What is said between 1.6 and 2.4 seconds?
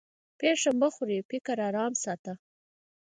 ارام ساته.